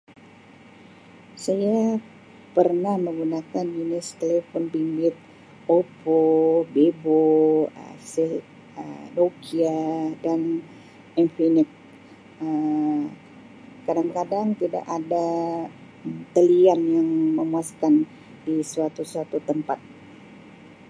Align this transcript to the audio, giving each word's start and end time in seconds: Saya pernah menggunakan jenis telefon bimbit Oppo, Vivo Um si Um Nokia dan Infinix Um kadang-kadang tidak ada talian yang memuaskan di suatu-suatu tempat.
Saya 1.45 1.77
pernah 2.57 2.95
menggunakan 3.05 3.65
jenis 3.77 4.07
telefon 4.21 4.63
bimbit 4.73 5.13
Oppo, 5.77 6.23
Vivo 6.73 7.29
Um 7.81 7.93
si 8.11 8.25
Um 8.81 9.01
Nokia 9.15 9.81
dan 10.25 10.41
Infinix 11.21 11.69
Um 12.43 13.01
kadang-kadang 13.85 14.47
tidak 14.61 14.85
ada 14.97 15.27
talian 16.35 16.81
yang 16.95 17.09
memuaskan 17.39 17.93
di 18.45 18.55
suatu-suatu 18.73 19.37
tempat. 19.49 19.77